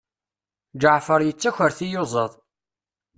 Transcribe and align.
Ǧeɛfer 0.81 1.19
yettaker 1.23 1.71
tiyuẓaḍ. 1.77 2.31